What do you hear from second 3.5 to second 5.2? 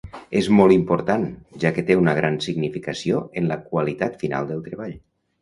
la qualitat final del treball.